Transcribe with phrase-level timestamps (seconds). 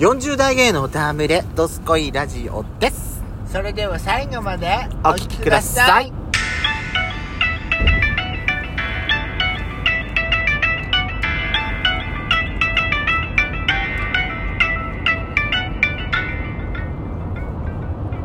[0.00, 3.22] 40代芸能たむれ、ドスコイラジオです。
[3.44, 6.10] それでは最後までお聞きください。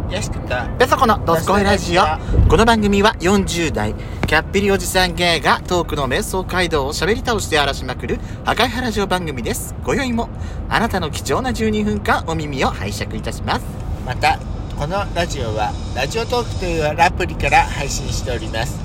[0.09, 2.03] よしくとペソコのドスコイラジオ。
[2.47, 3.93] この番組は40代、
[4.27, 9.75] キャッピリおじさん芸がトークの瞑想街道を喋り倒して荒らしまくる赤い原ラジオ番組です。
[9.83, 10.29] 今宵も
[10.67, 13.65] あなたの貴重な12分間お耳を拝借いたします。
[14.05, 14.39] また
[14.77, 18.77] このラジオはラジオトークというアプリから配信しております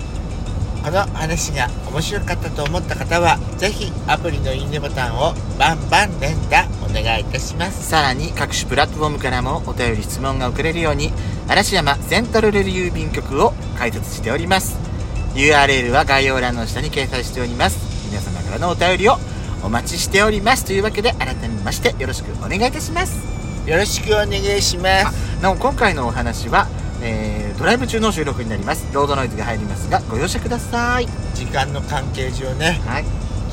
[0.85, 11.13] この話が面白かったと思った方はぜひアプリのいいねボタンをバンバン連打お願いいたしますさらに各種プラットフォームからもお便り質問が送れるように
[11.49, 14.90] 嵐山セントラル郵便局を開設しております
[15.35, 17.79] URL は概要欄の下に掲載しております。
[18.11, 19.17] 皆様からのお便りを
[19.63, 20.65] お待ちしております。
[20.65, 23.19] というわけで改めましてよろしくお願いいたします。
[23.67, 25.43] よろしくお願いします。
[25.43, 26.67] なお今回のお話は、
[27.03, 28.89] えードライブ中の収録になります。
[28.95, 31.07] ロードノイズが入りますがご容赦ください。
[31.35, 33.05] 時間の関係上ねはい。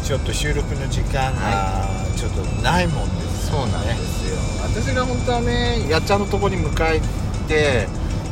[0.01, 4.37] ちょっと収録の時間がちょっとないもんですそうなんですよ。
[4.63, 7.01] 私が本当はねやっちゃんのとこに迎え
[7.49, 7.87] て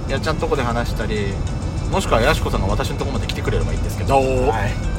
[0.09, 1.33] やっちゃんのとこで話したり
[1.91, 4.95] もしくはやしこさんが私のとこまで来てくれればいいんですけど、はい。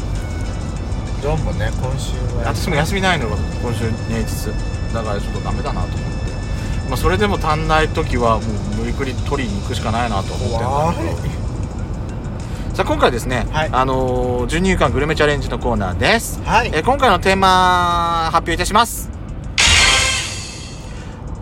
[1.23, 2.45] どうもね今週は。
[2.47, 4.77] 私も休みないのが今週平日。
[4.95, 11.11] だからちょっとダメだなと思って、まあ、それでも足んない時はもう無理くり取りに行くしかないなと思ってるん怖だけど。
[11.13, 12.77] い。
[12.77, 13.69] さあ今回ですね、はい。
[13.73, 16.69] あのー、12週間グルメチャレンジのコーナーです、はい。
[16.73, 19.11] えー今回のテーマ発表いたします。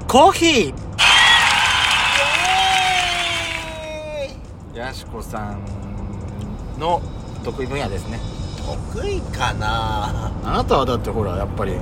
[0.09, 0.84] コーヒー
[4.85, 5.61] やしこさん
[6.79, 7.01] の
[7.43, 8.19] 得意分野ですね。
[8.93, 10.31] 得意かな？
[10.45, 11.73] あなたはだってほらやっぱり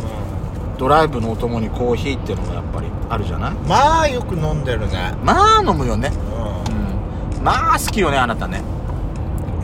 [0.79, 3.53] ドライブのお供にコーヒーっていうのがやっぱりあるじゃない？
[3.69, 5.15] まあよく飲んでるね。
[5.23, 6.11] まあ飲むよね。
[6.69, 7.39] うん。
[7.39, 7.45] うん。
[7.45, 8.63] まあ好きよねあなたね。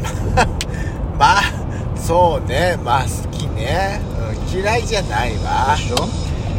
[1.18, 1.42] まあ
[1.96, 2.76] そうね。
[2.84, 4.00] まあ好きね、
[4.52, 5.76] うん、嫌いじゃないわ。
[5.76, 5.96] でしょ？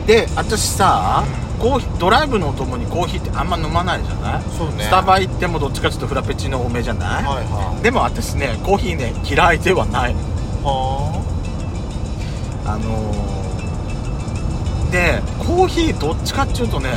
[0.07, 1.23] で私さ
[1.59, 4.41] コーヒードライブのお供にコーヒーってあんま飲まないじゃない？
[4.57, 4.83] そうね。
[4.85, 10.11] スタバ行ってもどっちかちょっとフラペチーノ多めじゃない、はいはでも私ねコーヒーね嫌いではない。
[10.13, 10.15] い
[10.63, 11.21] は
[12.65, 12.77] あ。
[12.77, 16.89] のー、でコーヒーどっちかっていうとね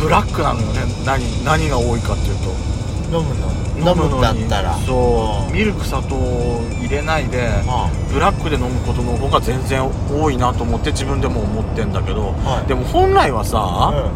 [0.00, 0.82] ブラックなのよね。
[1.06, 2.50] 何何が多いかっていうと。
[2.50, 3.63] あ飲むの？
[3.76, 4.74] 飲むんだったら。
[4.86, 5.48] そう。
[5.48, 5.52] うん。
[5.52, 12.68] ミルク砂糖を入れないではブラックで飲むことの方が全然多いなと思って自分でも思ってんだけど、はい。
[12.68, 14.10] でも本来はさ、あ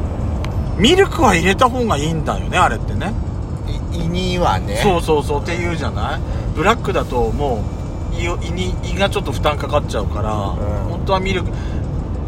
[0.79, 3.13] ミルクは入れた方がいいんだよねあれってね。
[3.93, 4.77] 胃にはね。
[4.77, 6.21] そうそうそうって言うじゃない？
[6.55, 7.65] ブラックだとも
[8.13, 11.51] う胃を胃に胃がちょっと負担かかっちゃうから、本当はミルク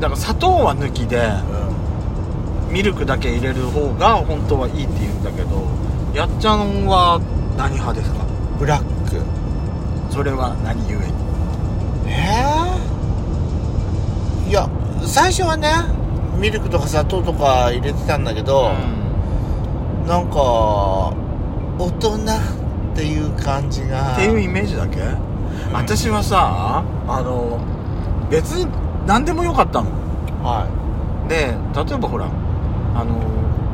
[0.01, 1.31] だから砂糖は抜きで
[2.69, 5.69] うミルクだけ入れる方が本当はいいって言うんだけど
[6.15, 7.21] やっちゃんは
[7.57, 8.25] 何派ですか？
[8.25, 9.23] んブラック。
[10.13, 11.13] それは何故に？
[12.07, 12.11] え
[14.47, 14.69] えいや
[15.07, 15.71] 最初はね
[16.39, 18.73] ミルクとか砂糖とか入れてたんだけど、
[20.07, 21.15] なんか
[21.79, 24.15] 大人っていう感じが。
[24.15, 24.99] っていうイメージだけ、
[25.73, 27.61] 私はさあの
[28.31, 28.67] 別に
[29.07, 29.91] 何でもよかったの。
[30.43, 30.67] は
[31.29, 32.27] で例えばほら
[32.95, 33.15] あの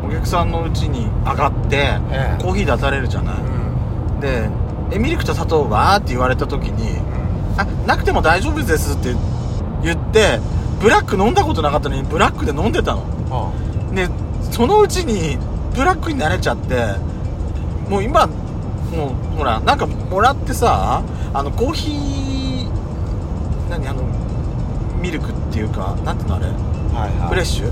[0.07, 1.77] お客さんのうちに上がって、
[2.11, 2.43] ええ。
[2.43, 3.35] コーヒー出されるじゃない。
[3.37, 3.43] い、う
[4.17, 4.21] ん。
[4.21, 4.49] で
[4.93, 6.99] えミルクと砂糖はって言われた時に
[7.59, 9.15] あなくても大丈夫ですって
[9.83, 10.39] 言って
[10.81, 13.01] ブラック飲んだことなかったのにブラックで飲んでたの。
[13.29, 13.53] は
[13.95, 14.09] で
[14.53, 15.39] そのうちに
[15.75, 16.95] ブラックに慣れちゃって
[17.91, 18.33] もう今も
[19.35, 21.03] うほらなんかもらってさ
[21.35, 22.69] あのコーヒー
[23.69, 24.03] 何あの
[25.03, 26.47] ミルクっていうかなんていうのあれ？
[26.47, 26.51] あ
[27.01, 27.29] はいはい。
[27.29, 27.67] フレッシュ？
[27.67, 27.71] う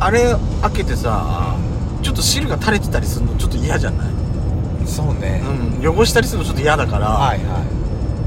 [0.00, 1.56] あれ開けてさ
[2.02, 5.42] ちょっと汁が垂れてたりするのちょっと嫌じゃない、んそうね、
[5.82, 7.78] うん、汚したりするのちょっと嫌だから、はいは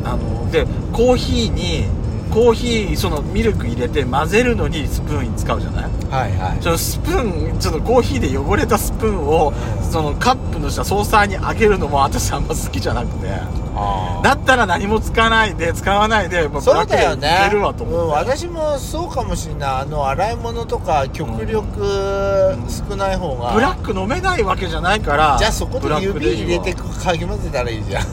[0.03, 1.85] あのでコーヒーに
[2.31, 5.91] コーヒーそのミルク入れて混ぜるのにスプーン使うじゃない？
[5.91, 6.31] いはい。
[6.37, 9.53] はいそのスプーンちょっとコーヒーで汚れたスプーンを
[9.91, 13.27] そのカップの下ソーサーにあげるのも私あんま好きじゃなくて。
[13.73, 19.69] あだったら何も使わないで使わないで、まあそうだよブラックでいねけるわとうん、思って、私もそうかもしれない。
[19.83, 22.57] あの洗い物とか極力
[22.89, 26.83] 少ない方が、ブラック飲めないわけじゃないからじゃあそこで指入れてか
[27.17, 28.05] き混ぜたらいいじゃん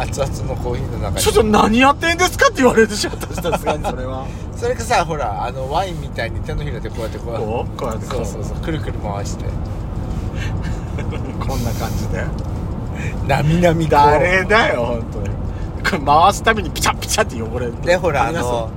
[0.00, 1.22] 熱々のコーヒーの中に。
[1.22, 4.26] ちょっと何やってんですかって言われるでしょ私さすがにそれは。
[4.56, 9.44] それかさほらあのワインみたいに手のひらでこうやってこうこうこうやってこそううそうそうくるくる回して。
[11.38, 12.24] こんな感じで。
[13.26, 13.90] なみなみこう。
[13.90, 15.44] 誰だよ本当に。
[15.84, 18.70] これ回すたびにピチャピチャって汚れるでほらあの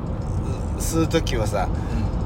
[0.77, 1.67] 吸う時はさ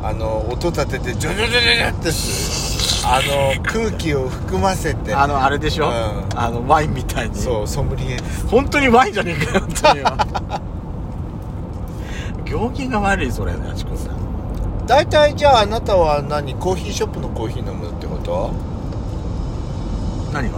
[0.04, 2.71] あの音立ててジョジョジョジョジョってす
[3.04, 5.14] あの空気を含ませて。
[5.14, 6.40] あのあれでしょ、うん。
[6.40, 7.36] あのワインみたいに。
[7.36, 8.18] そうソムリエ
[8.50, 10.06] 本当にワインじゃねえかよ本当によ
[12.46, 14.86] 行儀が悪いそれあちこさん。
[14.86, 16.56] 大体じゃああなたは何？
[16.56, 18.52] コーヒーショップのコーヒー飲むってこと？
[20.34, 20.58] 何が？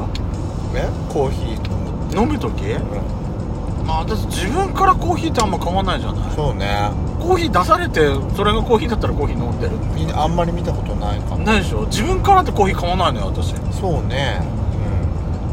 [0.73, 2.63] ねコーヒー飲む飲む時？
[2.71, 3.85] うん。
[3.85, 6.31] まあ私自分からコーヒーってあんま買わないじゃない。
[6.35, 6.89] そうね
[7.23, 9.77] コーヒー出されてそれがコーヒーだったらコーヒー飲んでる？
[9.95, 11.43] みんなあんまり見たことないかも。
[11.43, 11.85] ないでしょ？
[11.87, 13.53] 自分からってコーヒー買わないのよ私。
[13.79, 14.41] そうね。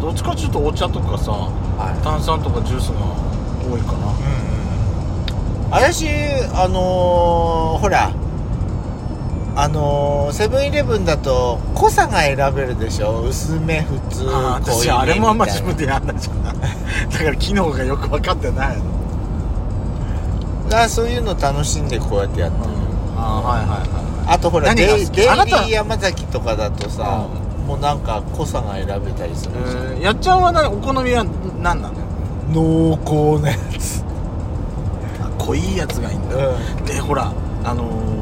[0.00, 1.32] どっちかっていうとお茶とかさ
[1.96, 2.02] い。
[2.02, 3.00] 炭酸とかジュースが
[3.70, 3.98] 多いかな。
[3.98, 6.06] うんうん私
[6.52, 8.10] あのーほら。
[9.56, 13.20] あのーセブンイレブンだと濃さが選べるでしょ？
[13.22, 16.54] 薄め普通ああ濃いめ私あれもあんまみたいな自分でやんないじゃない
[17.12, 18.82] だから機能がよく分かってないの
[20.70, 22.70] だからそういうの楽しんでこうやってやってる。
[23.16, 23.76] ああはいはいは
[24.26, 27.26] いあとほら何が好デイデイリきあなたー山崎とかだとさ、
[27.66, 31.24] もうなんか濃さが選べたりするじゃん、えーやっちゃんは何お好みは
[31.60, 31.94] 何なの
[32.52, 32.98] 濃
[33.36, 34.04] 厚なやつ。
[35.38, 36.56] 濃いやつがいいんだ、う
[36.86, 37.32] でほら
[37.64, 38.20] あのー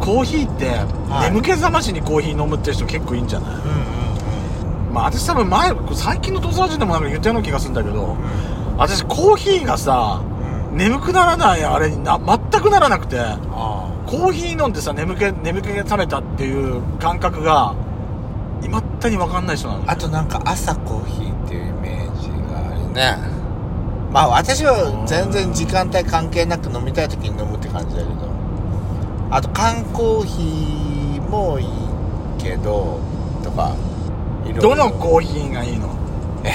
[0.00, 0.68] コーヒーって、
[1.10, 1.30] はい。
[1.30, 3.50] 眠気覚ましにコーヒー飲むって人結構いいんじゃない？
[3.52, 8.76] んうんまあ私多分前最近の土佐人でもなんか言ったような気がするんだけどうん。
[8.76, 10.33] 私コーヒーがさうん
[10.74, 13.18] 眠くならないあれにな全くならなくて。
[13.20, 17.74] あコーヒー飲んでさ眠気眠気が覚めたっていう感覚が
[18.62, 19.84] いまだに分かんない人なの。
[19.86, 23.16] ああとなんか朝コーヒーっていうイメージがあるね。
[24.12, 28.14] まあ私は全然時間帯関係なく飲みたい時に飲むって感じだけど。
[29.30, 31.68] あと缶コーヒーもいい
[32.38, 33.00] けど
[33.42, 33.74] とか
[34.60, 35.88] どのコーヒーがいいの？
[36.44, 36.50] え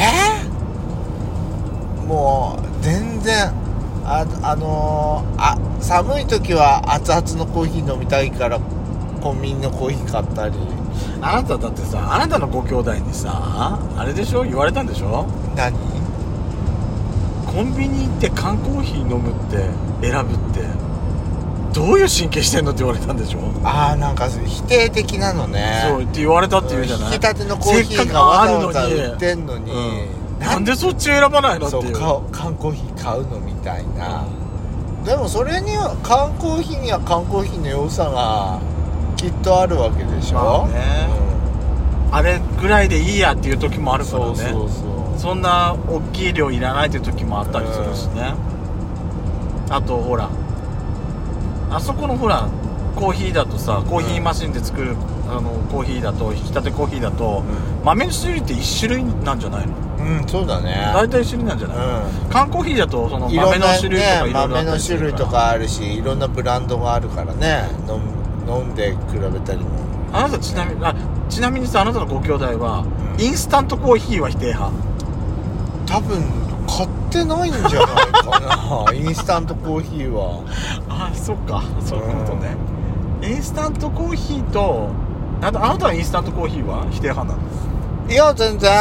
[1.97, 2.05] ー？
[2.05, 3.51] もう全然
[4.11, 8.59] ああのーあ寒い時は熱々のコーヒー飲みたいから
[9.21, 10.55] コンビニのコーヒー買ったり。
[11.21, 13.29] あなただってさあなたのご兄弟にさ
[13.97, 14.43] あれでしょ？
[14.43, 15.27] 言われたんでしょ？
[15.55, 15.73] 何？
[17.45, 19.69] コンビニ行って缶コーヒー飲むって
[20.01, 20.61] 選ぶって
[21.73, 23.39] どういう神経してんのって言われたんでしょ？
[23.63, 25.85] ああなんか否定的なのね。
[25.89, 27.13] そうって言われたって言うじゃない？
[27.13, 31.83] 引き立てのコーヒーがわざわざ売ってんのに、うんなんでそっち選ばないのってそう。
[31.83, 34.25] いうか缶コーヒー買うのみたいな、
[35.05, 38.59] でもそれには缶コーヒーには缶コーヒーの良さが
[39.17, 41.09] きっとあるわけでしょ、まあね。
[42.11, 44.35] あれぐらいでいいやっていう時もあうんるからね。
[44.35, 45.19] そうそうそう。
[45.19, 48.33] そんな大きい量いらないっていう時もあったりするしね、
[49.69, 50.29] あとほら
[51.69, 52.47] あそこのほら
[52.95, 54.95] コーヒーだとさコーヒーマシンで作る、
[55.29, 57.43] あのコーヒーだと引き立てコーヒーだと、
[57.83, 59.73] 豆の種類って1種類なんじゃないの？
[59.99, 60.91] うん、そうだね。
[60.93, 67.69] 大体1種類なんじゃない、う缶コーヒーだとその豆の種類とかねいろいろあ豆の種類とかあるしいろんなブランドがあるからね。
[68.47, 69.69] 飲んで比べたりも。
[70.11, 70.95] あなたちなみにあ
[71.29, 72.83] ちなみにさあなたのご兄弟は、
[73.15, 73.21] うん。
[73.21, 74.73] インスタントコーヒーは否定派？
[75.85, 76.23] 多分
[76.67, 78.93] 買ってないんじゃないかな。
[78.97, 80.41] インスタントコーヒーは。
[80.89, 81.63] あそっか。
[81.81, 82.55] そういうことね、
[83.21, 84.89] インスタントコーヒーと
[85.41, 87.39] あとあなたはインスタントコーヒーは否定派なの？
[88.09, 88.71] いや全然。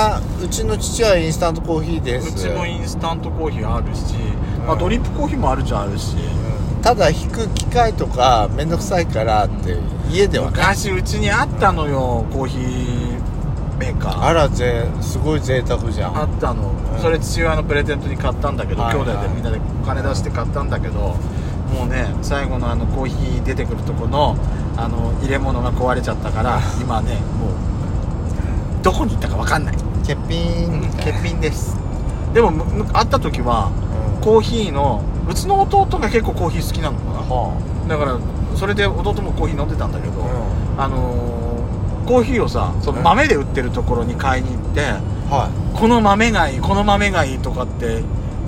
[0.42, 2.46] うちの父はインスタントコーヒーです。
[2.46, 4.14] うちもインスタントコーヒーあるし、
[4.64, 6.16] まあ、うんドリップコーヒーもあるじゃあるし。
[6.16, 6.48] うん
[6.80, 9.76] ただ引く機械とかめんどくさいからって
[10.10, 10.52] 家ではね。
[10.52, 14.22] 昔うちにあったのよコーヒーメーカー。
[14.22, 16.16] あらぜすごい贅沢じゃん。
[16.16, 17.02] あったの、うん。
[17.02, 19.04] それ父親のプレゼントに買ったんだけど、はいはい。
[19.04, 21.16] 兄弟でみんなでお金出して買ったんだけど
[21.74, 24.36] もうね最後のあのコーヒー出てくるとこの
[24.76, 27.67] あの入れ物が壊れちゃったから 今ねもう
[28.82, 29.76] どこに行ったか分かんない。
[30.06, 31.76] 欠品欠品です。
[32.34, 32.52] でも
[32.92, 33.70] 会った時は
[34.16, 34.20] うん。
[34.20, 37.04] コーヒーのうちの弟が結構コーヒー好きなのか
[37.34, 37.54] は
[37.88, 38.18] なだから
[38.56, 40.24] それで弟もコーヒー飲んでたんだけど、
[40.76, 41.38] ああのー
[42.08, 44.94] コーヒーをさその豆で売ってるところに買いに行って、
[45.74, 48.02] この豆がいいこの豆がいいとかって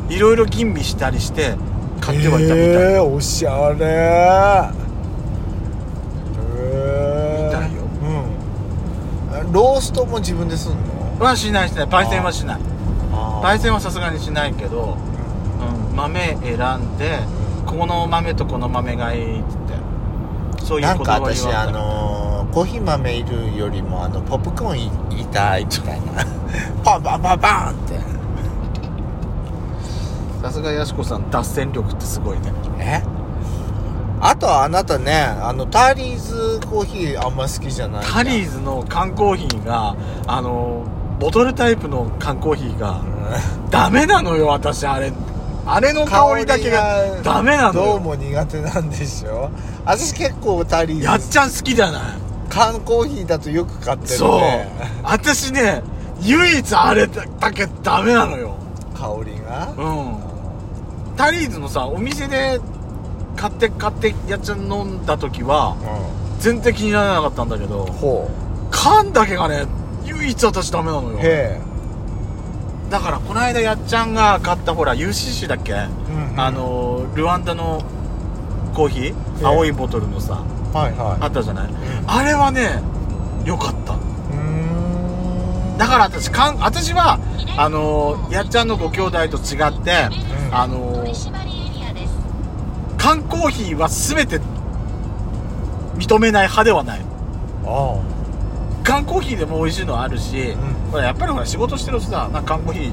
[0.09, 1.57] いろいろ吟味したりして
[2.01, 4.71] 買ってはいたみたい、えー、おしゃれへ
[6.57, 7.83] えみたいよ
[9.33, 10.73] うんローストも自分ですん
[11.19, 11.25] の？
[11.25, 11.87] はしないしない。
[11.87, 12.61] 焙煎はしない。
[13.13, 14.97] あ焙煎はさすがにしないけど、
[15.61, 17.19] うん、豆選んで
[17.67, 19.59] この豆とこの豆がいいっつっ
[20.59, 20.65] て。
[20.65, 21.73] そういうなんかこだわり私あはあった。
[21.73, 24.79] のーコーヒー豆いるよりもあのポップコーン
[25.17, 26.25] いいたいみたいな。
[26.85, 28.01] パンパンパンパンって。
[30.43, 32.53] さすがやしこさん脱線力ってすごいね。
[32.67, 32.70] え
[34.21, 39.97] あとはあなたねあのタリーズコーヒーあんま好きじゃないタリーズの缶コーヒーが
[40.27, 40.87] あの
[41.19, 43.71] ボトルタイプの缶コーヒーがうん。
[43.71, 45.13] ダメなのよ私あれ。
[45.67, 47.87] あれの香りだけがダメなのよ。
[47.93, 49.51] どうも苦手なんでしょ？
[49.85, 51.05] 私結構タリーズ。
[51.05, 52.03] やっちゃん好きじゃない？
[52.49, 54.41] 缶コーヒーだとよく買ってるそう。
[54.41, 54.69] ね
[55.03, 55.83] 私ね
[56.23, 58.57] 唯一あれだけダメなのよ。
[58.95, 59.73] 香りが？
[59.77, 61.17] うん。
[61.17, 62.59] タリーズのさお店で
[63.37, 65.77] 買って買ってやっちゃん飲んだ時は
[66.39, 67.87] う全然気にならなかったんだけど
[68.71, 69.67] 缶だけがね
[70.05, 71.19] 唯一私ダメなのよ。
[72.91, 76.41] だからこの間やっちゃんが買ったほら UCC だっけ、え、うんうん。
[76.41, 77.85] あのルワンダの
[78.75, 80.45] コーヒー、え青いボトルのさ
[80.75, 81.77] はいはあったじゃない、ん。
[82.07, 82.83] あれはね
[83.45, 83.97] 良かった。
[85.79, 87.19] だから私かん私は
[87.57, 90.09] あのやっちゃんのご兄弟と違って、
[90.49, 90.55] うん。
[90.55, 91.07] あの
[93.01, 94.41] 缶コーヒーは全て
[95.97, 97.01] 認めない派ではない。
[97.65, 97.99] あ
[98.85, 100.57] 缶コーヒーでも美味しいのはあるし、ん。
[100.91, 102.93] ほらやっぱりほら仕事してるとさなんか缶コーヒー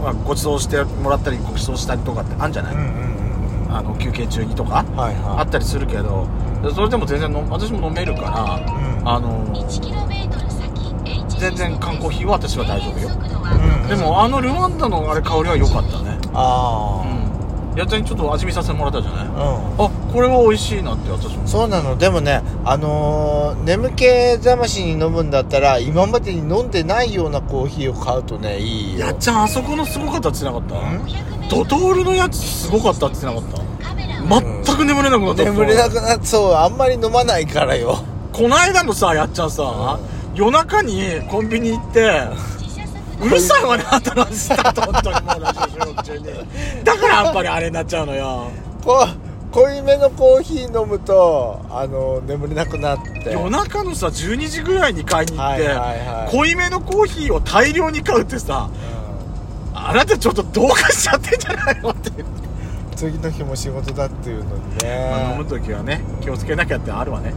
[0.00, 3.76] ほらご馳走してもらったりご馳走したりとかってあるんじゃない、あうんうんうんうん。
[3.76, 4.84] あの休憩中にとか？
[4.96, 5.38] はいはい。
[5.38, 6.26] あったりするけど
[6.74, 9.08] それでも全然の私も飲めるからうん。
[9.08, 9.46] あの
[11.38, 13.08] 全然缶コーヒーは私は大丈夫よ。
[13.08, 13.88] うん。
[13.88, 16.18] でもあのルワンダのあれ香りは良かったね。
[16.34, 17.02] あ。
[17.04, 17.19] うん
[17.76, 19.26] やっちゃんにちょっと味見させてもらったじゃない？
[19.26, 19.28] あ
[19.78, 19.84] うん。
[19.86, 21.46] あこれは美味しいなって私も。
[21.46, 21.96] そうなの。
[21.96, 24.06] でもねあのー眠気
[24.38, 29.06] 覚ましに飲むんだったら今までに飲んでないようなコーヒーを買うとねいいよ。
[29.06, 33.70] やっちゃんあそこのすごかったって言ってなかったドトールのやつすごかったって言ってなかった
[34.64, 35.44] 全く眠れなくなった。
[35.44, 37.98] 眠れなくなってそうあんまり飲まないからよ。
[38.32, 39.98] この間のさやっちゃんさ、
[40.34, 42.22] 夜中にコンビニ行って
[43.20, 44.00] うるさいわね新
[44.32, 46.24] しいた本当にもうラジオ収録中に。
[46.84, 48.50] だからやっぱりあれになっちゃうのよ。
[48.84, 49.06] こ
[49.52, 53.32] 濃いめのコーヒー飲むとあの眠れなくなって。
[53.32, 56.30] 夜中のさ12時ぐらいに買いに行って、はいはいはい。
[56.30, 58.70] 濃いめのコーヒーを大量に買うってさ
[59.74, 62.10] あなたちょっとどうかしちゃってんじゃないのって。
[62.10, 62.40] いう、うん
[63.00, 64.62] 次の日も仕事だっていうのに
[65.10, 67.32] まあ飲むね時はね気をつけなきゃってあるわね